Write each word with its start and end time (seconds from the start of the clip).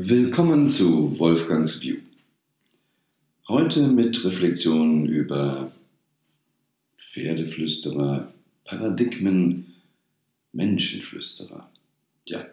Willkommen 0.00 0.68
zu 0.68 1.18
Wolfgangs 1.18 1.82
View. 1.82 1.96
Heute 3.48 3.88
mit 3.88 4.24
Reflexionen 4.24 5.06
über 5.06 5.72
Pferdeflüsterer, 6.96 8.32
Paradigmen, 8.64 9.74
Menschenflüsterer. 10.52 11.68
Ja, 12.26 12.46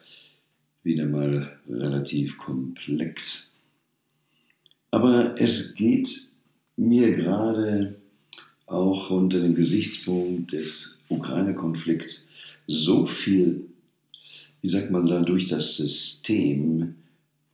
wieder 0.81 1.05
mal 1.05 1.59
relativ 1.69 2.35
komplex. 2.39 3.51
Aber 4.89 5.39
es 5.39 5.75
geht 5.75 6.29
mir 6.77 7.15
gerade 7.15 7.95
auch 8.65 9.11
unter 9.11 9.39
dem 9.39 9.53
Gesichtspunkt 9.53 10.51
des 10.51 10.99
Ukraine-Konflikts 11.09 12.25
so 12.65 13.05
viel, 13.05 13.67
wie 14.61 14.67
sagt 14.67 14.89
man 14.89 15.05
da, 15.05 15.21
durch 15.21 15.45
das 15.45 15.77
System, 15.77 16.95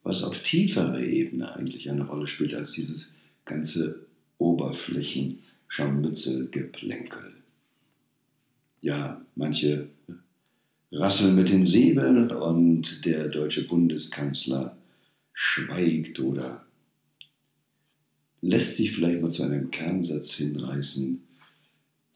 was 0.03 0.23
auf 0.23 0.41
tieferer 0.41 1.01
Ebene 1.01 1.55
eigentlich 1.55 1.89
eine 1.89 2.07
Rolle 2.07 2.27
spielt 2.27 2.53
als 2.53 2.71
dieses 2.71 3.13
ganze 3.45 4.05
Oberflächen-Scharmützelgeplänkel. 4.37 7.33
Ja, 8.81 9.25
manche 9.35 9.87
rasseln 10.91 11.35
mit 11.35 11.49
den 11.49 11.65
Säbeln 11.65 12.29
und 12.31 13.05
der 13.05 13.29
deutsche 13.29 13.65
Bundeskanzler 13.67 14.77
schweigt 15.33 16.19
oder 16.19 16.65
lässt 18.41 18.77
sich 18.77 18.91
vielleicht 18.91 19.21
mal 19.21 19.29
zu 19.29 19.43
einem 19.43 19.71
Kernsatz 19.71 20.35
hinreißen, 20.35 21.23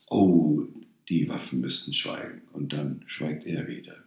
oh, 0.09 0.63
die 1.07 1.29
Waffen 1.29 1.61
müssten 1.61 1.93
schweigen. 1.93 2.41
Und 2.51 2.73
dann 2.73 3.03
schweigt 3.05 3.45
er 3.45 3.67
wieder. 3.67 4.04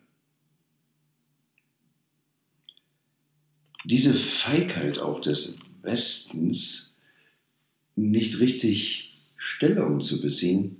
Diese 3.85 4.15
Feigheit 4.15 4.99
auch 4.99 5.21
des 5.21 5.59
Westens, 5.83 6.97
nicht 7.97 8.39
richtig 8.41 9.17
Stellung 9.37 10.01
zu 10.01 10.21
beziehen, 10.21 10.77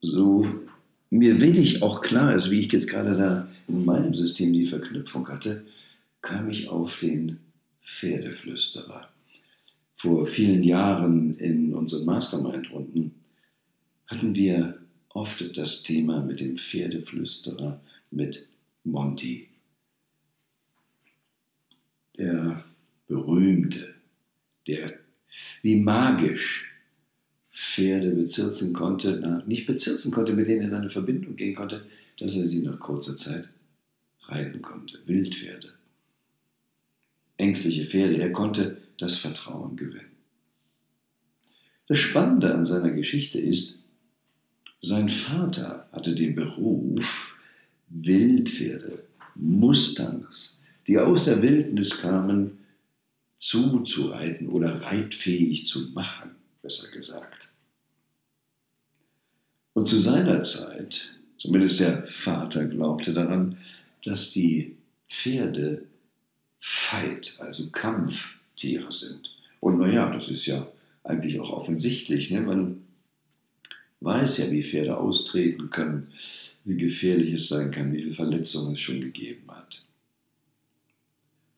so 0.00 0.46
mir 1.10 1.40
wenig 1.40 1.82
auch 1.82 2.00
klar 2.00 2.34
ist, 2.34 2.50
wie 2.50 2.60
ich 2.60 2.72
jetzt 2.72 2.88
gerade 2.88 3.16
da 3.16 3.48
in 3.68 3.84
meinem 3.84 4.14
System 4.14 4.52
die 4.52 4.66
Verknüpfung 4.66 5.28
hatte, 5.28 5.64
kam 6.22 6.48
ich 6.50 6.68
auf 6.68 7.00
den 7.00 7.38
Pferdeflüsterer. 7.84 9.08
Vor 9.96 10.26
vielen 10.26 10.62
Jahren 10.62 11.36
in 11.38 11.72
unseren 11.74 12.04
Mastermind-Runden 12.04 13.14
hatten 14.06 14.34
wir 14.34 14.78
oft 15.10 15.56
das 15.56 15.82
Thema 15.82 16.22
mit 16.22 16.40
dem 16.40 16.58
Pferdeflüsterer, 16.58 17.80
mit 18.10 18.46
Monty 18.84 19.48
der 22.18 22.64
berühmte, 23.06 23.94
der 24.66 24.94
wie 25.62 25.76
magisch 25.76 26.72
Pferde 27.52 28.10
bezirzen 28.10 28.72
konnte, 28.74 29.18
na, 29.20 29.42
nicht 29.46 29.66
bezirzen 29.66 30.12
konnte, 30.12 30.34
mit 30.34 30.48
denen 30.48 30.62
er 30.62 30.68
in 30.68 30.74
eine 30.74 30.90
Verbindung 30.90 31.36
gehen 31.36 31.54
konnte, 31.54 31.84
dass 32.18 32.34
er 32.36 32.48
sie 32.48 32.62
nach 32.62 32.78
kurzer 32.78 33.16
Zeit 33.16 33.48
reiten 34.22 34.60
konnte. 34.60 34.98
Wildpferde. 35.06 35.72
Ängstliche 37.38 37.86
Pferde. 37.86 38.18
Er 38.18 38.32
konnte 38.32 38.78
das 38.98 39.16
Vertrauen 39.16 39.76
gewinnen. 39.76 40.16
Das 41.86 41.98
Spannende 41.98 42.54
an 42.54 42.64
seiner 42.64 42.90
Geschichte 42.90 43.38
ist, 43.38 43.80
sein 44.80 45.08
Vater 45.08 45.88
hatte 45.92 46.14
den 46.14 46.34
Beruf, 46.34 47.34
Wildpferde, 47.88 49.04
Mustangs, 49.34 50.55
die 50.86 50.98
aus 50.98 51.24
der 51.24 51.42
Wildnis 51.42 52.00
kamen, 52.00 52.58
zuzureiten 53.38 54.48
oder 54.48 54.82
reitfähig 54.82 55.66
zu 55.66 55.90
machen, 55.90 56.30
besser 56.62 56.90
gesagt. 56.90 57.50
Und 59.74 59.86
zu 59.86 59.98
seiner 59.98 60.40
Zeit, 60.42 61.14
zumindest 61.38 61.80
der 61.80 62.06
Vater 62.06 62.64
glaubte 62.66 63.12
daran, 63.12 63.56
dass 64.04 64.30
die 64.30 64.76
Pferde 65.08 65.82
Fight, 66.60 67.36
also 67.38 67.70
Kampftiere 67.70 68.92
sind. 68.92 69.30
Und 69.60 69.78
naja, 69.78 70.10
das 70.10 70.28
ist 70.28 70.46
ja 70.46 70.66
eigentlich 71.04 71.38
auch 71.40 71.50
offensichtlich. 71.50 72.30
Ne? 72.30 72.40
Man 72.40 72.82
weiß 74.00 74.38
ja, 74.38 74.50
wie 74.50 74.64
Pferde 74.64 74.96
austreten 74.96 75.70
können, 75.70 76.12
wie 76.64 76.76
gefährlich 76.76 77.34
es 77.34 77.48
sein 77.48 77.70
kann, 77.70 77.92
wie 77.92 77.98
viele 77.98 78.14
Verletzungen 78.14 78.74
es 78.74 78.80
schon 78.80 79.00
gegeben 79.00 79.44
hat. 79.48 79.85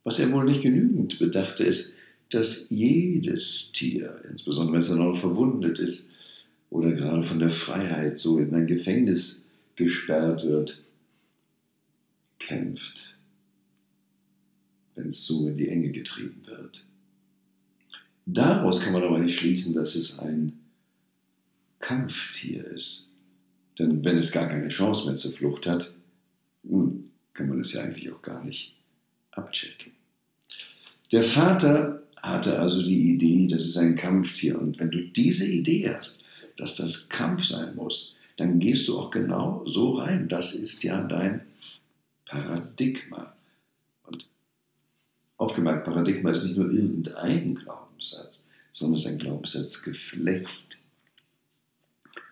Was 0.08 0.20
er 0.20 0.32
wohl 0.32 0.46
nicht 0.46 0.62
genügend 0.62 1.18
bedachte, 1.18 1.64
ist, 1.64 1.94
dass 2.30 2.70
jedes 2.70 3.72
Tier, 3.72 4.24
insbesondere 4.30 4.72
wenn 4.72 4.80
es 4.80 4.88
dann 4.88 5.02
auch 5.02 5.14
verwundet 5.14 5.80
ist 5.80 6.08
oder 6.70 6.92
gerade 6.92 7.24
von 7.24 7.40
der 7.40 7.50
Freiheit 7.50 8.18
so 8.18 8.38
in 8.38 8.54
ein 8.54 8.66
Gefängnis 8.66 9.42
gesperrt 9.76 10.44
wird, 10.44 10.82
kämpft, 12.38 13.16
wenn 14.94 15.08
es 15.08 15.26
so 15.26 15.46
in 15.46 15.58
die 15.58 15.68
Enge 15.68 15.90
getrieben 15.90 16.40
wird. 16.46 16.86
Daraus 18.24 18.80
kann 18.80 18.94
man 18.94 19.02
aber 19.02 19.18
nicht 19.18 19.38
schließen, 19.38 19.74
dass 19.74 19.94
es 19.94 20.18
ein 20.20 20.58
Kampftier 21.80 22.64
ist. 22.64 23.14
Denn 23.78 24.02
wenn 24.06 24.16
es 24.16 24.32
gar 24.32 24.48
keine 24.48 24.70
Chance 24.70 25.04
mehr 25.04 25.16
zur 25.16 25.32
Flucht 25.32 25.66
hat, 25.66 25.92
hm, 26.66 27.10
kann 27.34 27.50
man 27.50 27.60
es 27.60 27.74
ja 27.74 27.82
eigentlich 27.82 28.10
auch 28.10 28.22
gar 28.22 28.42
nicht 28.42 28.74
abchecken. 29.32 29.97
Der 31.12 31.22
Vater 31.22 32.02
hatte 32.22 32.58
also 32.58 32.82
die 32.82 33.14
Idee, 33.14 33.46
das 33.48 33.64
ist 33.64 33.76
ein 33.76 33.94
Kampftier. 33.94 34.60
Und 34.60 34.78
wenn 34.78 34.90
du 34.90 35.02
diese 35.02 35.46
Idee 35.46 35.94
hast, 35.94 36.24
dass 36.56 36.74
das 36.74 37.08
Kampf 37.08 37.44
sein 37.44 37.74
muss, 37.74 38.14
dann 38.36 38.60
gehst 38.60 38.88
du 38.88 38.98
auch 38.98 39.10
genau 39.10 39.64
so 39.66 39.92
rein. 39.92 40.28
Das 40.28 40.54
ist 40.54 40.84
ja 40.84 41.02
dein 41.02 41.40
Paradigma. 42.26 43.32
Und 44.06 44.26
aufgemerkt, 45.36 45.84
Paradigma 45.84 46.30
ist 46.30 46.44
nicht 46.44 46.56
nur 46.56 46.70
irgendein 46.70 47.54
Glaubenssatz, 47.54 48.44
sondern 48.72 48.96
es 48.96 49.04
ist 49.04 49.10
ein 49.10 49.18
Glaubenssatzgeflecht. 49.18 50.78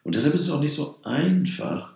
Und 0.05 0.15
deshalb 0.15 0.35
ist 0.35 0.43
es 0.43 0.51
auch 0.51 0.61
nicht 0.61 0.75
so 0.75 0.99
einfach, 1.03 1.95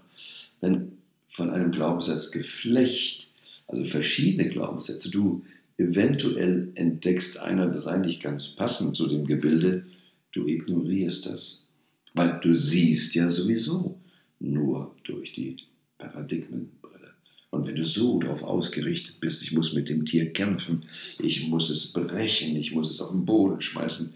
wenn 0.61 0.99
von 1.29 1.51
einem 1.51 1.71
Glaubenssatzgeflecht, 1.71 3.29
also 3.69 3.85
verschiedene 3.85 4.49
Glaubenssätze, 4.49 5.11
du 5.11 5.45
eventuell 5.81 6.71
entdeckst 6.75 7.39
einer, 7.39 7.99
nicht 7.99 8.23
ganz 8.23 8.49
passend 8.49 8.97
zu 8.97 9.07
dem 9.07 9.27
Gebilde, 9.27 9.87
du 10.33 10.47
ignorierst 10.47 11.27
das, 11.27 11.67
weil 12.13 12.39
du 12.41 12.55
siehst 12.55 13.15
ja 13.15 13.31
sowieso 13.31 13.99
nur 14.39 14.95
durch 15.05 15.33
die 15.33 15.57
Paradigmenbrille. 15.99 17.15
Und 17.51 17.67
wenn 17.67 17.77
du 17.77 17.85
so 17.85 18.21
darauf 18.21 18.43
ausgerichtet 18.43 19.21
bist, 19.21 19.43
ich 19.43 19.53
muss 19.53 19.73
mit 19.73 19.89
dem 19.89 20.05
Tier 20.05 20.33
kämpfen, 20.33 20.85
ich 21.19 21.49
muss 21.49 21.71
es 21.71 21.93
brechen, 21.93 22.57
ich 22.57 22.73
muss 22.73 22.91
es 22.91 23.01
auf 23.01 23.11
den 23.11 23.25
Boden 23.25 23.61
schmeißen, 23.61 24.15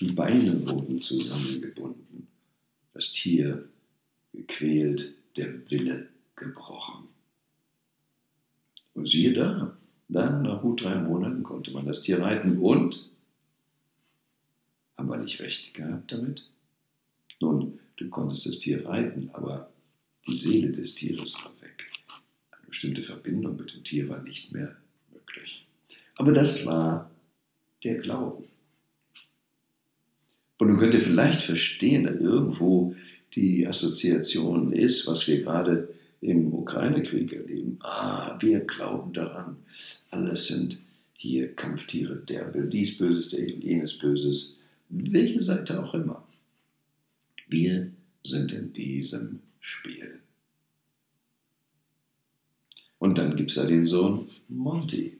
die 0.00 0.12
Beine 0.12 0.66
wurden 0.66 1.00
zusammengebunden, 1.00 2.28
das 2.94 3.12
Tier 3.12 3.68
gequält, 4.32 5.12
der 5.36 5.70
Wille 5.70 6.08
gebrochen. 6.34 7.08
Und 8.94 9.08
siehe 9.08 9.32
da, 9.32 9.77
dann, 10.08 10.42
nach 10.42 10.62
gut 10.62 10.82
drei 10.82 10.96
Monaten, 10.96 11.42
konnte 11.42 11.70
man 11.70 11.86
das 11.86 12.00
Tier 12.00 12.20
reiten 12.20 12.58
und 12.58 13.08
haben 14.96 15.08
wir 15.08 15.18
nicht 15.18 15.40
recht 15.40 15.74
gehabt 15.74 16.10
damit? 16.10 16.44
Nun, 17.40 17.78
du 17.96 18.08
konntest 18.08 18.46
das 18.46 18.58
Tier 18.58 18.86
reiten, 18.86 19.30
aber 19.32 19.70
die 20.26 20.36
Seele 20.36 20.72
des 20.72 20.94
Tieres 20.94 21.34
war 21.44 21.52
weg. 21.60 21.86
Eine 22.50 22.66
bestimmte 22.66 23.02
Verbindung 23.02 23.56
mit 23.56 23.72
dem 23.72 23.84
Tier 23.84 24.08
war 24.08 24.22
nicht 24.22 24.52
mehr 24.52 24.76
möglich. 25.12 25.66
Aber 26.16 26.32
das 26.32 26.66
war 26.66 27.10
der 27.84 27.98
Glauben. 27.98 28.44
Und 30.58 30.68
nun 30.68 30.78
könnt 30.78 30.94
ihr 30.94 31.02
vielleicht 31.02 31.42
verstehen, 31.42 32.04
dass 32.04 32.16
irgendwo 32.16 32.96
die 33.34 33.66
Assoziation 33.66 34.72
ist, 34.72 35.06
was 35.06 35.28
wir 35.28 35.42
gerade 35.42 35.94
im 36.20 36.52
Ukraine-Krieg 36.52 37.32
erleben. 37.32 37.78
Ah, 37.80 38.36
wir 38.40 38.60
glauben 38.60 39.12
daran. 39.12 39.56
Alles 40.10 40.48
sind 40.48 40.78
hier 41.14 41.54
Kampftiere. 41.54 42.16
Der 42.16 42.52
will 42.54 42.68
dies 42.68 42.96
Böses, 42.96 43.30
der 43.30 43.40
will 43.40 43.64
jenes 43.64 43.98
Böses. 43.98 44.58
Welche 44.88 45.40
Seite 45.40 45.82
auch 45.82 45.94
immer. 45.94 46.26
Wir 47.48 47.90
sind 48.24 48.52
in 48.52 48.72
diesem 48.72 49.40
Spiel. 49.60 50.20
Und 52.98 53.18
dann 53.18 53.36
gibt 53.36 53.50
es 53.50 53.56
da 53.56 53.64
den 53.64 53.84
Sohn 53.84 54.28
Monty. 54.48 55.18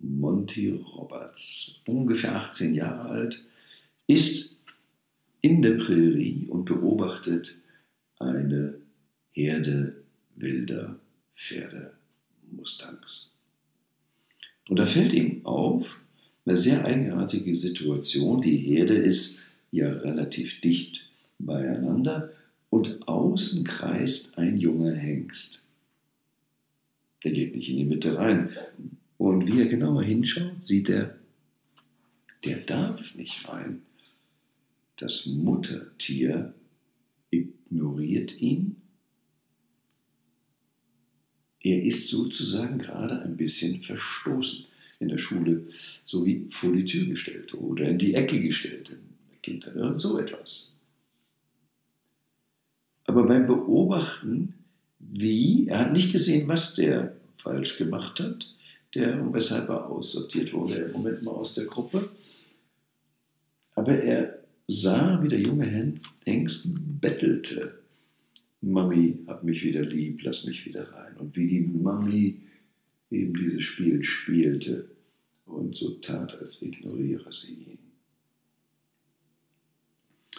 Monty 0.00 0.70
Roberts, 0.70 1.80
ungefähr 1.86 2.36
18 2.36 2.74
Jahre 2.74 3.08
alt, 3.08 3.46
ist 4.06 4.56
in 5.40 5.62
der 5.62 5.72
Prärie 5.72 6.46
und 6.48 6.66
beobachtet 6.66 7.60
eine 8.18 8.78
Herde 9.38 9.94
wilder 10.34 10.98
Pferde 11.36 11.92
Mustangs. 12.50 13.32
Und 14.68 14.80
da 14.80 14.84
fällt 14.84 15.12
ihm 15.12 15.46
auf, 15.46 15.96
eine 16.44 16.56
sehr 16.56 16.84
eigenartige 16.84 17.54
Situation. 17.54 18.42
Die 18.42 18.56
Herde 18.56 18.94
ist 18.94 19.40
ja 19.70 19.90
relativ 19.90 20.60
dicht 20.60 21.08
beieinander 21.38 22.32
und 22.68 23.06
außen 23.06 23.62
kreist 23.62 24.36
ein 24.38 24.56
junger 24.56 24.94
Hengst. 24.94 25.62
Der 27.22 27.30
geht 27.30 27.54
nicht 27.54 27.68
in 27.68 27.76
die 27.76 27.84
Mitte 27.84 28.18
rein. 28.18 28.50
Und 29.18 29.46
wie 29.46 29.60
er 29.60 29.66
genauer 29.66 30.02
hinschaut, 30.02 30.64
sieht 30.64 30.88
er, 30.88 31.16
der 32.44 32.56
darf 32.56 33.14
nicht 33.14 33.48
rein. 33.48 33.82
Das 34.96 35.26
Muttertier 35.26 36.54
ignoriert 37.30 38.40
ihn. 38.40 38.74
Er 41.60 41.82
ist 41.82 42.08
sozusagen 42.08 42.78
gerade 42.78 43.20
ein 43.22 43.36
bisschen 43.36 43.82
verstoßen 43.82 44.64
in 45.00 45.08
der 45.08 45.18
Schule, 45.18 45.62
so 46.04 46.24
wie 46.24 46.46
vor 46.50 46.72
die 46.72 46.84
Tür 46.84 47.06
gestellt 47.06 47.54
oder 47.54 47.88
in 47.88 47.98
die 47.98 48.14
Ecke 48.14 48.40
gestellt 48.40 48.90
in 48.90 48.98
der 49.30 49.38
Kindheit 49.42 49.76
oder 49.76 49.98
so 49.98 50.18
etwas. 50.18 50.78
Aber 53.04 53.26
beim 53.26 53.46
Beobachten, 53.46 54.54
wie, 54.98 55.66
er 55.68 55.78
hat 55.80 55.92
nicht 55.92 56.12
gesehen, 56.12 56.46
was 56.48 56.74
der 56.74 57.16
falsch 57.38 57.78
gemacht 57.78 58.20
hat, 58.20 58.46
der, 58.94 59.32
weshalb 59.32 59.68
er 59.68 59.88
aussortiert 59.88 60.52
wurde, 60.52 60.76
im 60.76 60.92
Moment 60.92 61.22
mal 61.22 61.32
aus 61.32 61.54
der 61.54 61.64
Gruppe. 61.66 62.10
Aber 63.74 63.92
er 63.92 64.38
sah, 64.66 65.22
wie 65.22 65.28
der 65.28 65.40
junge 65.40 65.94
Hengst 66.24 66.68
bettelte. 67.00 67.78
Mami, 68.60 69.20
hab 69.26 69.44
mich 69.44 69.62
wieder 69.62 69.82
lieb, 69.82 70.22
lass 70.22 70.44
mich 70.44 70.66
wieder 70.66 70.92
rein. 70.92 71.16
Und 71.16 71.36
wie 71.36 71.46
die 71.46 71.60
Mami 71.60 72.40
eben 73.10 73.34
dieses 73.34 73.64
Spiel 73.64 74.02
spielte 74.02 74.90
und 75.46 75.76
so 75.76 75.90
tat, 75.96 76.38
als 76.40 76.62
ignoriere 76.62 77.32
sie 77.32 77.52
ihn. 77.52 77.78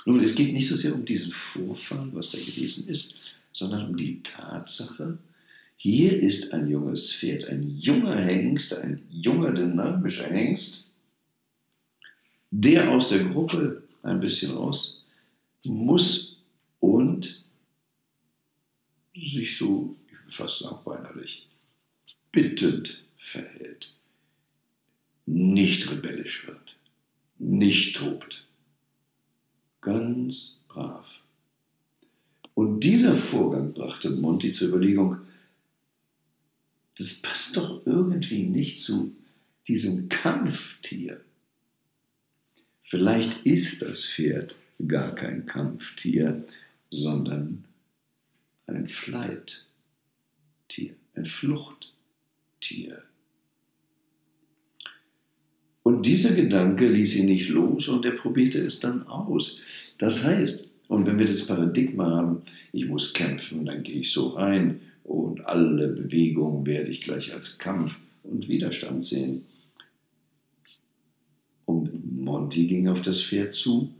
Nun, 0.06 0.22
es 0.22 0.36
geht 0.36 0.54
nicht 0.54 0.68
so 0.68 0.76
sehr 0.76 0.96
um 0.96 1.06
diesen 1.06 1.32
Vorfall, 1.32 2.10
was 2.14 2.32
da 2.32 2.38
gewesen 2.38 2.88
ist, 2.88 3.20
sondern 3.54 3.90
um 3.90 3.98
die 3.98 4.22
Tatsache, 4.24 5.18
hier 5.78 6.20
ist 6.20 6.54
ein 6.54 6.68
junges 6.68 7.14
Pferd, 7.14 7.46
ein 7.46 7.64
junger 7.64 8.16
Hengst, 8.16 8.74
ein 8.76 9.02
junger 9.10 9.54
dynamischer 9.54 10.28
Hengst, 10.28 10.88
der 12.52 12.92
aus 12.92 13.10
der 13.10 13.24
Gruppe 13.26 13.84
ein 14.04 14.20
bisschen 14.20 14.52
raus 14.52 15.06
muss 15.64 16.39
sich 19.16 19.58
so, 19.58 19.96
ich 20.08 20.14
würde 20.14 20.32
fast 20.32 20.60
sagen, 20.60 20.86
weinerlich, 20.86 21.48
bittend 22.32 23.04
verhält, 23.18 23.96
nicht 25.26 25.90
rebellisch 25.92 26.48
wird, 26.48 26.78
nicht 27.38 27.96
tobt, 27.96 28.48
ganz 29.82 30.58
brav. 30.68 31.06
Und 32.54 32.82
dieser 32.82 33.16
Vorgang 33.16 33.74
brachte 33.74 34.10
Monty 34.10 34.52
zur 34.52 34.70
Überlegung, 34.70 35.18
das 36.98 37.22
passt 37.22 37.56
doch 37.56 37.86
irgendwie 37.86 38.44
nicht 38.44 38.82
zu 38.82 39.16
diesem 39.68 40.10
Kampftier. 40.10 41.22
Vielleicht 42.84 43.46
ist 43.46 43.82
das 43.82 44.04
Pferd 44.04 44.58
gar 44.88 45.16
kein 45.16 45.46
Kampftier, 45.46 46.46
sondern 46.90 47.64
ein 48.70 48.88
Fleittier, 48.88 49.66
ein 51.16 51.26
Fluchttier. 51.26 53.04
Und 55.84 56.06
dieser 56.06 56.36
Gedanke 56.36 56.88
ließ 56.88 57.16
ihn 57.18 57.26
nicht 57.26 57.50
los 57.50 57.88
und 57.88 58.06
er 58.06 58.12
probierte 58.12 58.60
es 58.60 58.80
dann 58.80 59.08
aus. 59.08 59.62
Das 59.98 60.24
heißt, 60.24 60.70
und 60.88 61.06
wenn 61.06 61.20
wir 61.20 61.26
das 61.26 61.46
Paradigma 61.46 62.10
haben, 62.10 62.42
ich 62.72 62.88
muss 62.88 63.14
kämpfen, 63.14 63.66
dann 63.66 63.84
gehe 63.84 64.02
ich 64.02 64.12
so 64.12 64.30
rein, 64.30 64.82
und 65.10 65.44
alle 65.48 65.88
Bewegungen 65.88 66.68
werde 66.68 66.92
ich 66.92 67.02
gleich 67.02 67.34
als 67.34 67.58
Kampf 67.58 67.98
und 68.22 68.48
Widerstand 68.48 69.04
sehen. 69.04 69.46
Und 71.66 72.16
Monty 72.16 72.68
ging 72.68 72.88
auf 72.88 73.02
das 73.02 73.24
Pferd 73.24 73.54
zu 73.54 73.92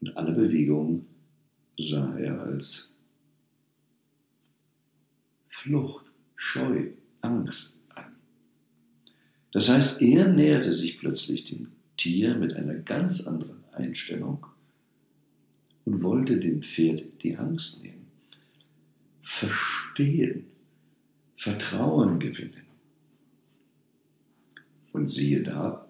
und 0.00 0.16
alle 0.16 0.32
Bewegungen 0.32 1.06
sah 1.78 2.18
er 2.18 2.42
als 2.42 2.88
Flucht, 5.62 6.06
Scheu, 6.34 6.90
Angst 7.20 7.80
an. 7.94 8.16
Das 9.52 9.68
heißt, 9.68 10.02
er 10.02 10.28
näherte 10.28 10.72
sich 10.72 10.98
plötzlich 10.98 11.44
dem 11.44 11.68
Tier 11.96 12.34
mit 12.36 12.54
einer 12.54 12.74
ganz 12.74 13.26
anderen 13.26 13.62
Einstellung 13.72 14.46
und 15.84 16.02
wollte 16.02 16.38
dem 16.40 16.62
Pferd 16.62 17.04
die 17.22 17.36
Angst 17.36 17.82
nehmen 17.82 18.02
verstehen, 19.22 20.46
Vertrauen 21.36 22.18
gewinnen. 22.18 22.66
Und 24.92 25.08
siehe 25.08 25.42
da, 25.42 25.88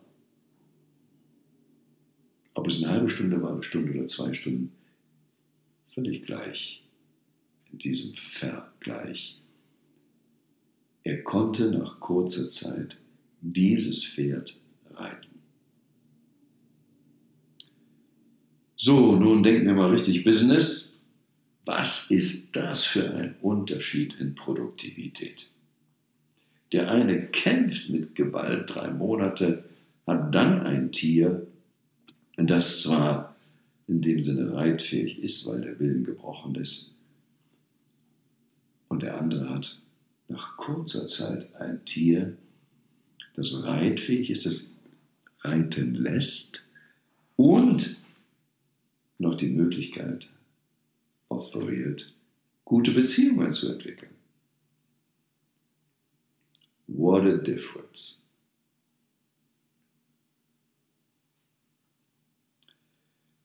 ob 2.55 2.67
es 2.67 2.83
eine 2.83 2.93
halbe 2.93 3.09
Stunde 3.09 3.43
war, 3.43 3.53
eine 3.53 3.65
Stunde 3.65 3.93
oder 3.93 4.07
zwei 4.07 4.33
Stunden, 4.33 4.73
völlig 5.93 6.23
gleich 6.23 6.85
in 7.73 7.79
diesem 7.79 8.13
Vergleich. 8.13 9.42
Er 11.05 11.23
konnte 11.23 11.71
nach 11.71 12.01
kurzer 12.01 12.51
Zeit 12.51 12.97
dieses 13.41 14.05
Pferd 14.05 14.61
reiten. 14.95 15.29
So, 18.77 19.17
nun 19.17 19.43
denken 19.43 19.67
wir 19.67 19.75
mal 19.75 19.91
richtig 19.91 20.25
Business. 20.25 20.99
Was 21.65 22.11
ist 22.11 22.57
das 22.57 22.85
für 22.85 23.13
ein 23.15 23.37
Unterschied 23.41 24.15
in 24.19 24.35
Produktivität? 24.35 25.49
Der 26.73 26.91
eine 26.91 27.27
kämpft 27.27 27.91
mit 27.91 28.15
Gewalt 28.15 28.75
drei 28.75 28.91
Monate, 28.91 29.65
hat 30.07 30.35
dann 30.35 30.61
ein 30.63 30.91
Tier, 30.91 31.47
das 32.37 32.83
zwar 32.83 33.37
in 33.87 34.01
dem 34.01 34.23
Sinne 34.23 34.53
reitfähig 34.53 35.23
ist, 35.23 35.47
weil 35.47 35.61
der 35.61 35.79
Willen 35.79 36.05
gebrochen 36.05 36.55
ist, 36.55 36.95
und 38.89 39.03
der 39.03 39.19
andere 39.19 39.49
hat 39.49 39.81
nach 40.33 40.57
kurzer 40.57 41.07
Zeit 41.07 41.55
ein 41.57 41.85
Tier, 41.85 42.37
das 43.35 43.65
reitfähig 43.65 44.31
ist, 44.31 44.47
das 44.47 44.71
reiten 45.41 45.95
lässt 45.95 46.63
und 47.37 48.03
noch 49.19 49.35
die 49.35 49.49
Möglichkeit 49.49 50.31
offeriert, 51.29 52.15
gute 52.65 52.93
Beziehungen 52.93 53.53
zu 53.53 53.73
entwickeln. 53.73 54.11
What 56.89 57.25
a 57.25 57.37
difference. 57.37 58.21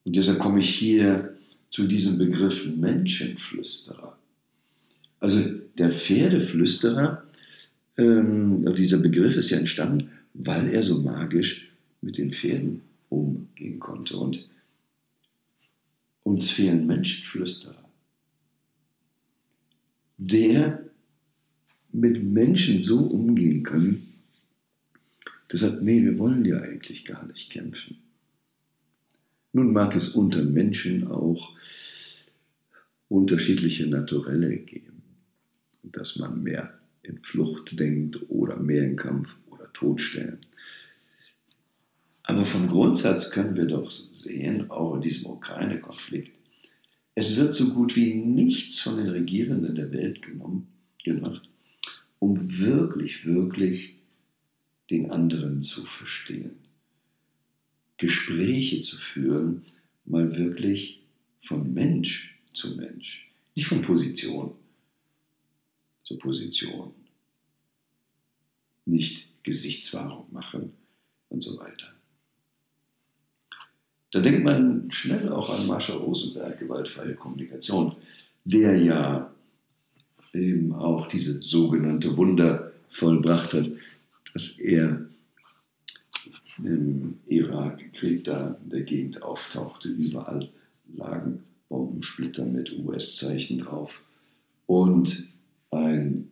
Und 0.03 0.15
deshalb 0.15 0.39
komme 0.39 0.59
ich 0.59 0.73
hier 0.73 1.37
zu 1.69 1.85
diesem 1.87 2.17
Begriff 2.17 2.65
Menschenflüsterer. 2.65 4.17
Also 5.19 5.66
der 5.77 5.91
Pferdeflüsterer, 5.91 7.23
ähm, 7.97 8.75
dieser 8.75 8.97
Begriff 8.97 9.35
ist 9.35 9.49
ja 9.49 9.57
entstanden, 9.57 10.09
weil 10.33 10.69
er 10.69 10.83
so 10.83 11.01
magisch 11.01 11.69
mit 12.01 12.17
den 12.17 12.31
Pferden 12.31 12.81
umgehen 13.09 13.79
konnte. 13.79 14.17
Und 14.17 14.47
uns 16.23 16.51
fehlen 16.51 16.85
Menschenflüsterer, 16.87 17.89
der 20.17 20.83
mit 21.91 22.23
Menschen 22.23 22.81
so 22.81 22.99
umgehen 22.99 23.63
kann, 23.63 24.03
der 25.51 25.59
sagt, 25.59 25.81
nee, 25.81 26.03
wir 26.03 26.19
wollen 26.19 26.43
ja 26.45 26.59
eigentlich 26.59 27.05
gar 27.05 27.25
nicht 27.27 27.49
kämpfen. 27.49 27.97
Nun 29.53 29.71
mag 29.71 29.95
es 29.95 30.09
unter 30.09 30.43
Menschen 30.43 31.07
auch 31.07 31.55
unterschiedliche 33.09 33.87
Naturelle 33.87 34.57
geben, 34.57 34.96
dass 35.91 36.17
man 36.17 36.43
mehr 36.43 36.77
in 37.03 37.19
Flucht 37.19 37.79
denkt 37.79 38.19
oder 38.29 38.57
mehr 38.57 38.83
in 38.83 38.95
Kampf 38.95 39.35
oder 39.49 39.71
Todstellen. 39.73 40.39
Aber 42.23 42.45
vom 42.45 42.67
Grundsatz 42.67 43.31
können 43.31 43.55
wir 43.55 43.65
doch 43.65 43.89
sehen, 43.89 44.69
auch 44.69 44.95
in 44.95 45.01
diesem 45.01 45.27
Ukraine-Konflikt, 45.27 46.31
es 47.15 47.37
wird 47.37 47.53
so 47.53 47.73
gut 47.73 47.95
wie 47.95 48.13
nichts 48.13 48.81
von 48.81 48.97
den 48.97 49.07
Regierenden 49.07 49.75
der 49.75 49.91
Welt 49.91 50.21
genommen, 50.21 50.67
gemacht, 51.03 51.49
um 52.19 52.35
wirklich, 52.59 53.25
wirklich 53.25 53.95
den 54.91 55.09
anderen 55.09 55.63
zu 55.63 55.85
verstehen. 55.85 56.57
Gespräche 57.97 58.81
zu 58.81 58.97
führen, 58.97 59.63
mal 60.05 60.37
wirklich 60.37 61.01
von 61.41 61.73
Mensch 61.73 62.37
zu 62.53 62.75
Mensch, 62.75 63.27
nicht 63.55 63.67
von 63.67 63.81
Position 63.81 64.53
zu 66.07 66.17
Position. 66.17 66.93
nicht 68.85 69.27
Gesichtswahrung 69.43 70.27
machen 70.31 70.71
und 71.27 71.43
so 71.43 71.59
weiter. 71.59 71.87
Da 74.11 74.21
denkt 74.21 74.45
man 74.45 74.89
schnell 74.91 75.27
auch 75.29 75.49
an 75.49 75.67
Marshall 75.67 75.97
Rosenberg, 75.97 76.57
gewaltfreie 76.57 77.13
Kommunikation, 77.15 77.97
der 78.45 78.77
ja 78.77 79.33
eben 80.33 80.73
auch 80.73 81.07
diese 81.07 81.41
sogenannte 81.41 82.15
Wunder 82.15 82.71
vollbracht 82.89 83.53
hat, 83.53 83.69
dass 84.33 84.59
er 84.59 85.05
im 86.63 87.19
Irakkrieg 87.27 88.23
da 88.23 88.57
in 88.63 88.69
der 88.69 88.83
Gegend 88.83 89.21
auftauchte. 89.21 89.89
Überall 89.89 90.49
lagen 90.95 91.43
Bombensplitter 91.67 92.45
mit 92.45 92.71
US-Zeichen 92.79 93.57
drauf. 93.59 94.01
Und 94.65 95.27
ein 95.71 96.29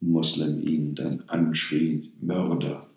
Moslem 0.00 0.60
ihn 0.60 0.94
dann 0.94 1.22
anschrie, 1.28 2.12
Mörder. 2.20 2.90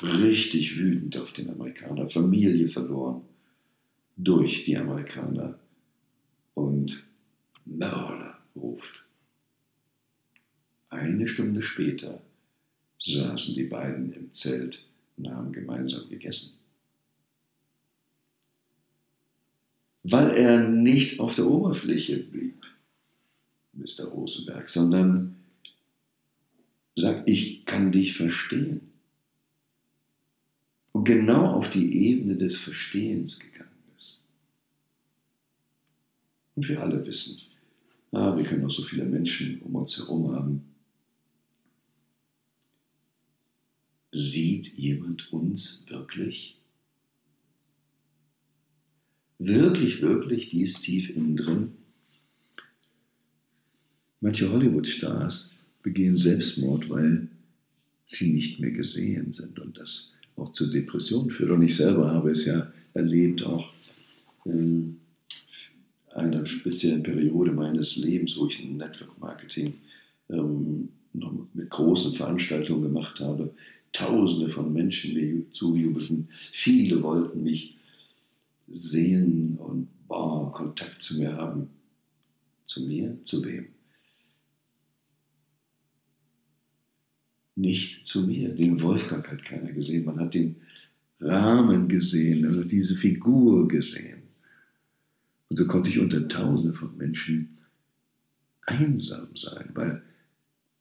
Richtig 0.00 0.78
wütend 0.78 1.16
auf 1.18 1.32
den 1.32 1.50
Amerikaner, 1.50 2.08
Familie 2.08 2.68
verloren 2.68 3.22
durch 4.16 4.62
die 4.62 4.76
Amerikaner 4.76 5.58
und 6.54 7.04
Mörder 7.64 8.38
ruft. 8.54 9.04
Eine 10.88 11.28
Stunde 11.28 11.62
später 11.62 12.22
saßen 13.00 13.54
die 13.54 13.64
beiden 13.64 14.12
im 14.12 14.32
Zelt 14.32 14.88
und 15.16 15.30
haben 15.30 15.52
gemeinsam 15.52 16.08
gegessen. 16.08 16.59
Weil 20.10 20.30
er 20.30 20.68
nicht 20.68 21.20
auf 21.20 21.34
der 21.36 21.46
Oberfläche 21.46 22.18
blieb, 22.18 22.64
Mr. 23.72 24.06
Rosenberg, 24.06 24.68
sondern 24.68 25.36
sagt, 26.96 27.28
ich 27.28 27.64
kann 27.64 27.92
dich 27.92 28.14
verstehen. 28.14 28.80
Und 30.92 31.04
genau 31.04 31.52
auf 31.52 31.70
die 31.70 32.08
Ebene 32.08 32.36
des 32.36 32.58
Verstehens 32.58 33.38
gegangen 33.38 33.70
ist. 33.96 34.24
Und 36.56 36.68
wir 36.68 36.82
alle 36.82 37.06
wissen, 37.06 37.38
ah, 38.10 38.36
wir 38.36 38.44
können 38.44 38.64
auch 38.64 38.70
so 38.70 38.82
viele 38.82 39.04
Menschen 39.04 39.62
um 39.62 39.76
uns 39.76 39.96
herum 39.96 40.32
haben, 40.34 40.70
Sieht 44.12 44.76
jemand 44.76 45.32
uns 45.32 45.84
wirklich? 45.88 46.59
Wirklich, 49.42 50.02
wirklich, 50.02 50.50
die 50.50 50.60
ist 50.60 50.82
tief 50.82 51.08
innen 51.16 51.34
drin. 51.34 51.72
Manche 54.20 54.52
Hollywood-Stars 54.52 55.56
begehen 55.82 56.14
Selbstmord, 56.14 56.90
weil 56.90 57.28
sie 58.04 58.34
nicht 58.34 58.60
mehr 58.60 58.70
gesehen 58.70 59.32
sind 59.32 59.58
und 59.58 59.78
das 59.78 60.12
auch 60.36 60.52
zu 60.52 60.70
Depressionen 60.70 61.30
führt. 61.30 61.52
Und 61.52 61.62
ich 61.62 61.74
selber 61.74 62.10
habe 62.10 62.30
es 62.30 62.44
ja 62.44 62.70
erlebt, 62.92 63.42
auch 63.46 63.72
in 64.44 65.00
einer 66.14 66.44
speziellen 66.44 67.02
Periode 67.02 67.52
meines 67.52 67.96
Lebens, 67.96 68.36
wo 68.36 68.46
ich 68.46 68.58
ein 68.58 68.76
Network-Marketing 68.76 69.72
ähm, 70.28 70.90
noch 71.14 71.32
mit 71.54 71.70
großen 71.70 72.12
Veranstaltungen 72.12 72.82
gemacht 72.82 73.20
habe, 73.20 73.54
Tausende 73.92 74.48
von 74.48 74.72
Menschen 74.72 75.14
mir 75.14 75.42
zujubelten. 75.50 76.28
Viele 76.52 77.02
wollten 77.02 77.42
mich 77.42 77.74
sehen 78.70 79.56
und 79.56 79.88
boah, 80.06 80.52
Kontakt 80.52 81.02
zu 81.02 81.18
mir 81.18 81.32
haben. 81.36 81.68
Zu 82.64 82.86
mir? 82.86 83.22
Zu 83.22 83.44
wem? 83.44 83.66
Nicht 87.56 88.06
zu 88.06 88.26
mir. 88.26 88.54
Den 88.54 88.80
Wolfgang 88.80 89.28
hat 89.28 89.44
keiner 89.44 89.72
gesehen. 89.72 90.04
Man 90.04 90.20
hat 90.20 90.34
den 90.34 90.56
Rahmen 91.20 91.88
gesehen, 91.88 92.46
also 92.46 92.64
diese 92.64 92.96
Figur 92.96 93.68
gesehen. 93.68 94.22
Und 95.48 95.56
so 95.56 95.66
konnte 95.66 95.90
ich 95.90 95.98
unter 95.98 96.28
Tausende 96.28 96.72
von 96.72 96.96
Menschen 96.96 97.58
einsam 98.62 99.36
sein, 99.36 99.70
weil 99.74 100.02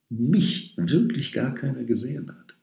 mich 0.09 0.73
wirklich 0.77 1.33
gar 1.33 1.55
keiner 1.55 1.83
gesehen 1.83 2.29
hat. 2.29 2.55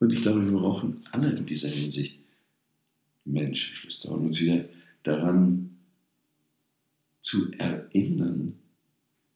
Und 0.00 0.12
ich 0.12 0.22
glaube, 0.22 0.44
wir 0.44 0.58
brauchen 0.58 1.04
alle 1.12 1.30
in 1.30 1.46
dieser 1.46 1.68
Hinsicht 1.68 2.18
Menschenschwester 3.24 4.10
und 4.10 4.26
uns 4.26 4.40
wieder 4.40 4.64
daran 5.02 5.76
zu 7.20 7.52
erinnern, 7.52 8.54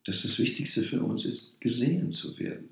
dass 0.05 0.23
das 0.23 0.39
Wichtigste 0.39 0.83
für 0.83 1.01
uns 1.01 1.23
ist, 1.25 1.59
gesehen 1.61 2.11
zu 2.11 2.37
werden. 2.39 2.69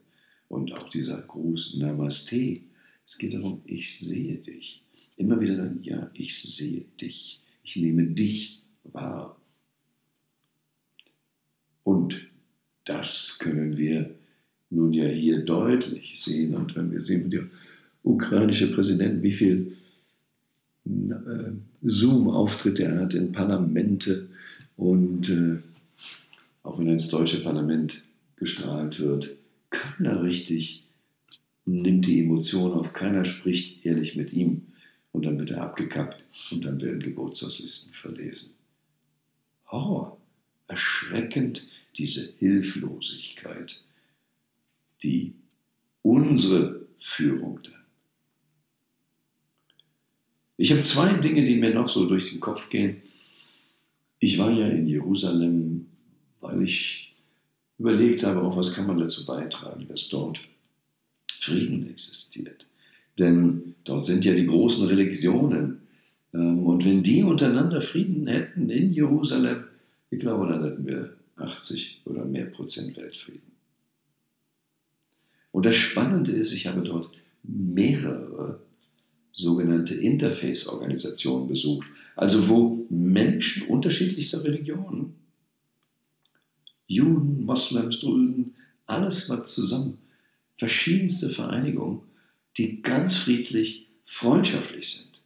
Und 0.50 0.74
auch 0.74 0.90
dieser 0.90 1.22
Gruß 1.22 1.76
Namaste. 1.78 2.62
Es 3.06 3.18
geht 3.18 3.34
darum, 3.34 3.62
ich 3.66 3.98
sehe 3.98 4.38
dich. 4.38 4.82
Immer 5.18 5.40
wieder 5.40 5.56
sagen, 5.56 5.80
ja, 5.84 6.10
ich 6.14 6.40
sehe 6.40 6.86
dich. 7.00 7.42
Ich 7.64 7.76
nehme 7.76 8.08
dich 8.08 8.62
wahr. 8.84 9.40
Und 11.84 12.22
das 12.86 13.38
können 13.40 13.78
wir 13.78 14.16
nun 14.70 14.94
ja 14.94 15.06
hier 15.06 15.44
deutlich 15.44 16.20
sehen. 16.20 16.56
Und 16.56 16.76
wenn 16.76 16.92
wir 16.92 17.02
sehen, 17.02 17.30
ukrainische 18.04 18.72
Präsident, 18.72 19.24
wie 19.24 19.32
viel 19.32 19.78
äh, 20.86 21.52
Zoom-Auftritte 21.82 22.84
er 22.84 23.02
hat 23.02 23.14
in 23.14 23.32
Parlamente 23.32 24.28
und 24.78 25.30
äh, 25.30 25.58
auch 26.64 26.80
wenn 26.80 26.88
er 26.88 26.94
ins 26.94 27.10
deutsche 27.10 27.42
Parlament 27.42 28.04
gestrahlt 28.36 29.00
wird, 29.00 29.38
keiner 29.70 30.24
richtig 30.24 30.84
nimmt 31.66 32.08
die 32.08 32.22
Emotionen 32.22 32.74
auf, 32.74 32.94
keiner 32.94 33.26
spricht 33.26 33.86
ehrlich 33.86 34.16
mit 34.16 34.34
ihm 34.34 34.64
und 35.12 35.26
dann 35.26 35.40
wird 35.40 35.52
er 35.52 35.62
abgekappt 35.62 36.24
und 36.52 36.66
dann 36.66 36.82
werden 36.82 37.00
Geburtstagslisten 37.00 37.94
verlesen. 37.94 38.52
Horror, 39.68 40.18
erschreckend 40.68 41.68
diese 41.98 42.34
Hilflosigkeit, 42.40 43.82
die 45.04 45.34
unsere 46.02 46.86
Führung 47.00 47.60
da 47.64 47.83
ich 50.58 50.72
habe 50.72 50.82
zwei 50.82 51.14
Dinge, 51.14 51.44
die 51.44 51.56
mir 51.56 51.74
noch 51.74 51.90
so 51.90 52.06
durch 52.06 52.32
den 52.32 52.40
Kopf 52.40 52.70
gehen. 52.70 53.02
Ich 54.20 54.38
war 54.38 54.52
ja 54.52 54.68
in 54.68 54.88
Jerusalem, 54.88 55.88
weil 56.42 56.62
ich 56.62 57.14
überlegt 57.78 58.24
habe, 58.24 58.42
auch 58.42 58.56
was 58.56 58.74
kann 58.74 58.88
man 58.88 58.98
dazu 58.98 59.26
beitragen, 59.26 59.88
dass 59.88 60.10
dort 60.10 60.40
Frieden 61.40 61.90
existiert. 61.90 62.68
Denn 63.20 63.76
dort 63.84 64.06
sind 64.06 64.24
ja 64.26 64.34
die 64.34 64.48
großen 64.48 64.88
Religionen. 64.88 65.82
Ähm, 66.34 66.66
und 66.66 66.86
wenn 66.86 67.04
die 67.04 67.24
untereinander 67.24 67.82
Frieden 67.82 68.28
hätten 68.28 68.70
in 68.70 68.94
Jerusalem, 68.94 69.64
ich 70.10 70.20
glaube, 70.20 70.48
dann 70.48 70.64
hätten 70.64 70.88
wir 70.88 71.16
80 71.36 72.02
oder 72.06 72.26
mehr 72.26 72.46
Prozent 72.46 72.96
Weltfrieden. 72.96 73.52
Und 75.52 75.66
das 75.66 75.76
Spannende 75.76 76.32
ist, 76.32 76.54
ich 76.54 76.68
habe 76.68 76.82
dort 76.82 77.10
mehrere 77.44 78.60
sogenannte 79.34 79.96
Interface-Organisationen 79.96 81.48
besucht, 81.48 81.88
also 82.16 82.48
wo 82.48 82.86
Menschen 82.90 83.68
unterschiedlichster 83.68 84.44
Religionen, 84.44 85.16
Juden, 86.88 87.44
Moslems, 87.44 88.00
Drüden, 88.00 88.54
alles 88.86 89.28
war 89.30 89.44
zusammen, 89.44 89.98
verschiedenste 90.58 91.30
Vereinigungen, 91.30 92.02
die 92.58 92.82
ganz 92.82 93.16
friedlich, 93.16 93.88
freundschaftlich 94.06 94.92
sind. 94.92 95.22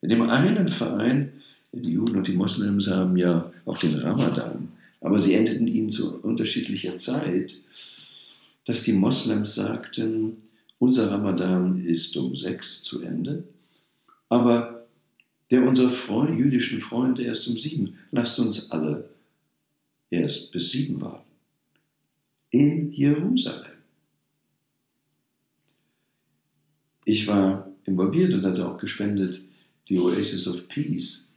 In 0.00 0.08
dem 0.08 0.22
einen 0.22 0.68
Verein, 0.68 1.32
die 1.72 1.90
Juden 1.90 2.16
und 2.16 2.26
die 2.26 2.32
Moslems 2.32 2.88
haben 2.88 3.16
ja 3.16 3.52
auch 3.64 3.78
den 3.78 3.94
Ramadan, 3.94 4.68
aber 5.00 5.20
sie 5.20 5.34
endeten 5.34 5.68
ihn 5.68 5.90
zu 5.90 6.18
unterschiedlicher 6.20 6.96
Zeit, 6.96 7.60
dass 8.64 8.82
die 8.82 8.92
Moslems 8.92 9.54
sagten, 9.54 10.47
unser 10.78 11.10
Ramadan 11.10 11.84
ist 11.84 12.16
um 12.16 12.34
sechs 12.34 12.82
zu 12.82 13.02
Ende, 13.02 13.44
aber 14.28 14.86
der 15.50 15.66
unserer 15.66 15.90
Freund, 15.90 16.38
jüdischen 16.38 16.80
Freunde 16.80 17.22
erst 17.22 17.48
um 17.48 17.56
sieben. 17.56 17.98
Lasst 18.10 18.38
uns 18.38 18.70
alle 18.70 19.08
erst 20.10 20.52
bis 20.52 20.70
sieben 20.70 21.00
warten. 21.00 21.24
In 22.50 22.92
Jerusalem. 22.92 23.72
Ich 27.04 27.26
war 27.26 27.70
involviert 27.84 28.34
und 28.34 28.44
hatte 28.44 28.68
auch 28.68 28.78
gespendet 28.78 29.40
die 29.88 29.98
Oasis 29.98 30.46
of 30.48 30.68
Peace. 30.68 31.30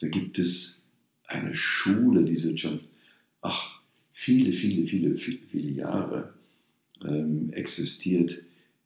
Da 0.00 0.06
gibt 0.06 0.38
es 0.38 0.80
eine 1.24 1.54
Schule, 1.54 2.24
die 2.24 2.36
sind 2.36 2.60
schon 2.60 2.80
ach, 3.40 3.80
viele, 4.12 4.52
viele, 4.52 4.86
viele, 4.86 5.16
viele, 5.16 5.38
viele 5.50 5.70
Jahre 5.70 6.34
ähm, 7.04 7.52
existiert 7.52 8.38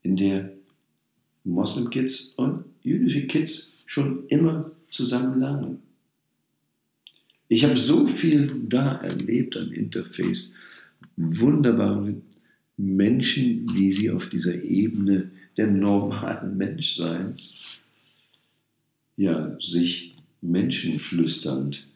in 0.03 0.17
der 0.17 0.53
Moslem-Kids 1.45 2.35
und 2.37 2.65
jüdische 2.83 3.27
Kids 3.27 3.77
schon 3.87 4.27
immer 4.29 4.71
zusammen 4.89 5.41
lernen. 5.41 5.83
Ich 7.49 7.65
habe 7.65 7.77
so 7.77 8.07
viel 8.07 8.63
da 8.69 8.97
erlebt 8.97 9.57
am 9.57 9.73
Interface. 9.73 10.55
Wunderbare 11.17 12.15
Menschen, 12.77 13.67
wie 13.75 13.93
sie 13.93 14.11
auf 14.11 14.29
dieser 14.29 14.63
Ebene 14.63 15.31
der 15.57 15.67
normalen 15.67 16.57
Menschseins 16.57 17.81
ja, 19.17 19.57
sich 19.61 20.15
menschenflüsternd 20.41 21.91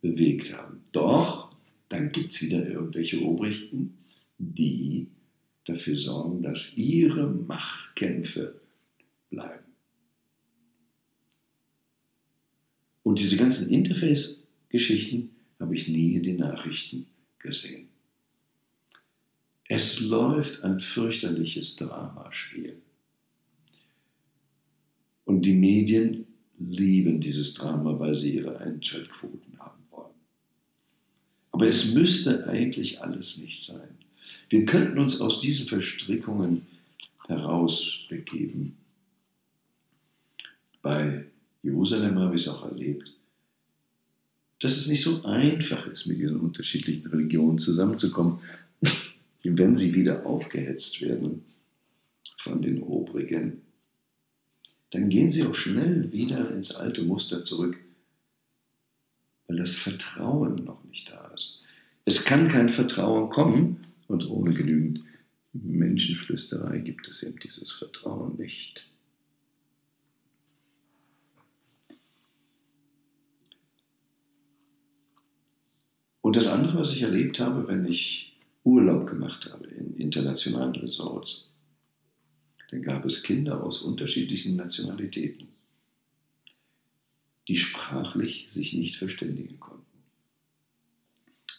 bewegt 0.00 0.56
haben. 0.56 0.80
Doch, 0.92 1.54
dann 1.88 2.12
gibt 2.12 2.30
es 2.30 2.42
wieder 2.42 2.66
irgendwelche 2.66 3.20
Obrichten, 3.22 3.94
die 4.38 5.08
dafür 5.64 5.94
sorgen, 5.94 6.42
dass 6.42 6.76
ihre 6.76 7.26
Machtkämpfe 7.26 8.60
bleiben. 9.30 9.64
Und 13.02 13.18
diese 13.18 13.36
ganzen 13.36 13.70
Interface-Geschichten 13.70 15.30
habe 15.58 15.74
ich 15.74 15.88
nie 15.88 16.14
in 16.14 16.22
den 16.22 16.36
Nachrichten 16.38 17.06
gesehen. 17.38 17.88
Es 19.68 20.00
läuft 20.00 20.62
ein 20.62 20.80
fürchterliches 20.80 21.76
Dramaspiel. 21.76 22.80
Und 25.24 25.42
die 25.42 25.54
Medien 25.54 26.26
lieben 26.58 27.20
dieses 27.20 27.54
Drama, 27.54 27.98
weil 27.98 28.14
sie 28.14 28.34
ihre 28.34 28.58
Einschaltquoten 28.58 29.58
haben 29.58 29.82
wollen. 29.90 30.14
Aber 31.50 31.66
es 31.66 31.92
müsste 31.94 32.46
eigentlich 32.46 33.00
alles 33.00 33.38
nicht 33.38 33.62
sein. 33.62 34.01
Wir 34.52 34.66
könnten 34.66 34.98
uns 34.98 35.22
aus 35.22 35.40
diesen 35.40 35.66
Verstrickungen 35.66 36.66
herausbegeben. 37.26 38.76
Bei 40.82 41.24
Jerusalem 41.62 42.18
habe 42.18 42.34
ich 42.36 42.42
es 42.42 42.48
auch 42.48 42.70
erlebt, 42.70 43.14
dass 44.60 44.76
es 44.76 44.88
nicht 44.88 45.00
so 45.00 45.24
einfach 45.24 45.86
ist, 45.86 46.04
mit 46.04 46.18
diesen 46.18 46.38
unterschiedlichen 46.38 47.06
Religionen 47.06 47.60
zusammenzukommen, 47.60 48.40
wenn 49.42 49.74
sie 49.74 49.94
wieder 49.94 50.26
aufgehetzt 50.26 51.00
werden 51.00 51.46
von 52.36 52.60
den 52.60 52.82
Obrigen 52.82 53.62
dann 54.90 55.08
gehen 55.08 55.30
sie 55.30 55.44
auch 55.44 55.54
schnell 55.54 56.12
wieder 56.12 56.50
ins 56.50 56.74
alte 56.74 57.02
Muster 57.02 57.42
zurück, 57.44 57.78
weil 59.48 59.56
das 59.56 59.72
Vertrauen 59.72 60.64
noch 60.64 60.84
nicht 60.84 61.10
da 61.10 61.32
ist. 61.34 61.64
Es 62.04 62.26
kann 62.26 62.48
kein 62.48 62.68
Vertrauen 62.68 63.30
kommen 63.30 63.86
und 64.12 64.28
ohne 64.28 64.52
genügend 64.52 65.02
Menschenflüsterei 65.54 66.78
gibt 66.78 67.08
es 67.08 67.22
eben 67.22 67.38
dieses 67.38 67.72
Vertrauen 67.72 68.36
nicht. 68.36 68.88
Und 76.20 76.36
das 76.36 76.48
andere, 76.48 76.78
was 76.78 76.92
ich 76.92 77.02
erlebt 77.02 77.40
habe, 77.40 77.66
wenn 77.68 77.86
ich 77.86 78.38
Urlaub 78.64 79.06
gemacht 79.06 79.50
habe 79.52 79.66
in 79.66 79.96
internationalen 79.96 80.74
Resorts, 80.76 81.48
dann 82.70 82.82
gab 82.82 83.04
es 83.04 83.22
Kinder 83.22 83.62
aus 83.62 83.82
unterschiedlichen 83.82 84.56
Nationalitäten, 84.56 85.48
die 87.48 87.56
sprachlich 87.56 88.46
sich 88.48 88.72
nicht 88.72 88.96
verständigen 88.96 89.58
konnten, 89.58 90.04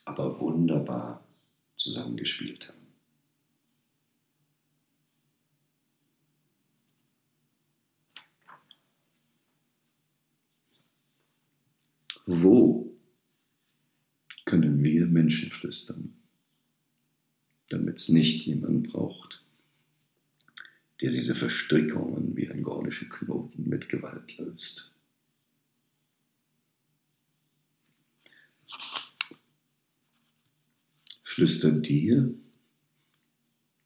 aber 0.06 0.40
wunderbar 0.40 1.24
zusammengespielt 1.76 2.70
haben. 2.70 2.80
Wo 12.26 12.96
können 14.46 14.82
wir 14.84 15.08
Menschen 15.08 15.52
flüstern, 15.52 16.14
damit 17.70 17.98
es 17.98 18.10
nicht 18.10 18.46
jemand 18.46 18.88
braucht? 18.88 19.44
der 21.04 21.12
diese 21.12 21.36
Verstrickungen 21.36 22.38
wie 22.38 22.50
ein 22.50 22.64
gordischen 22.64 23.10
Knoten 23.10 23.68
mit 23.68 23.90
Gewalt 23.90 24.38
löst. 24.38 24.93
Flüster 31.34 31.72
dir 31.72 32.34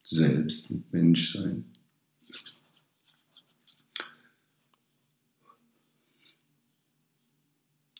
selbst 0.03 0.69
mit 0.69 0.91
Menschsein. 0.91 1.65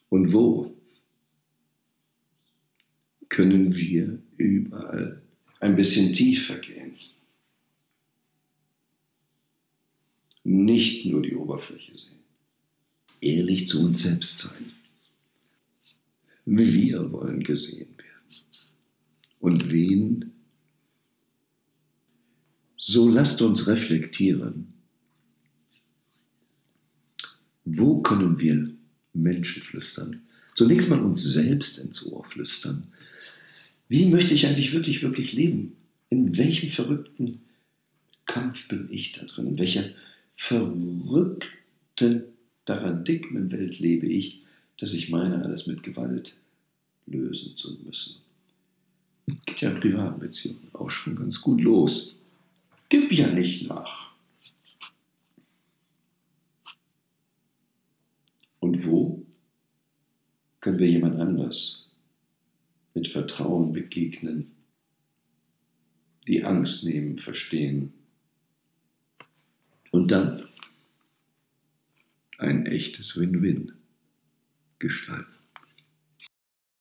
Und 0.09 0.33
wo 0.33 0.75
können 3.29 3.75
wir 3.75 4.21
überall 4.37 5.21
ein 5.59 5.75
bisschen 5.75 6.13
tiefer 6.13 6.57
gehen? 6.57 6.77
nicht 10.47 11.05
nur 11.05 11.21
die 11.21 11.35
Oberfläche 11.35 11.97
sehen. 11.97 12.23
Ehrlich 13.19 13.67
zu 13.67 13.81
uns 13.81 14.03
selbst 14.03 14.37
sein. 14.37 14.71
Wir 16.45 17.11
wollen 17.11 17.43
gesehen 17.43 17.89
werden. 17.97 18.66
Und 19.39 19.71
wen? 19.71 20.33
So 22.77 23.09
lasst 23.09 23.41
uns 23.41 23.67
reflektieren. 23.67 24.73
Wo 27.65 28.01
können 28.01 28.39
wir 28.39 28.71
Menschen 29.13 29.61
flüstern? 29.61 30.21
Zunächst 30.55 30.89
mal 30.89 31.01
uns 31.01 31.23
selbst 31.23 31.77
ins 31.79 32.05
Ohr 32.05 32.23
flüstern. 32.23 32.87
Wie 33.89 34.05
möchte 34.05 34.33
ich 34.33 34.47
eigentlich 34.47 34.73
wirklich, 34.73 35.01
wirklich 35.01 35.33
leben? 35.33 35.75
In 36.09 36.37
welchem 36.37 36.69
verrückten 36.69 37.41
Kampf 38.25 38.67
bin 38.67 38.87
ich 38.89 39.11
da 39.11 39.25
drin? 39.25 39.47
In 39.47 39.59
welcher 39.59 39.89
verrückten 40.33 42.23
Paradigmenwelt 42.65 43.79
lebe 43.79 44.07
ich, 44.07 44.41
dass 44.77 44.93
ich 44.93 45.09
meine, 45.09 45.43
alles 45.43 45.67
mit 45.67 45.83
Gewalt 45.83 46.37
lösen 47.05 47.55
zu 47.55 47.77
müssen. 47.83 48.26
Geht 49.27 49.61
ja 49.61 49.71
in 49.71 49.79
privaten 49.79 50.19
Beziehungen 50.19 50.69
auch 50.73 50.89
schon 50.89 51.15
ganz 51.15 51.41
gut 51.41 51.61
los. 51.61 52.15
Gib 52.89 53.11
ja 53.11 53.27
nicht 53.27 53.67
nach. 53.67 54.11
Und 58.59 58.85
wo 58.85 59.25
können 60.59 60.79
wir 60.79 60.89
jemand 60.89 61.19
anders 61.19 61.89
mit 62.93 63.07
Vertrauen 63.07 63.73
begegnen, 63.73 64.51
die 66.27 66.43
Angst 66.43 66.83
nehmen, 66.83 67.17
verstehen, 67.17 67.93
und 69.91 70.11
dann 70.11 70.47
ein 72.37 72.65
echtes 72.65 73.17
Win-Win 73.17 73.73
gestalten. 74.79 75.36